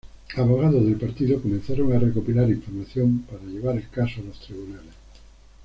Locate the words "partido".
0.95-1.39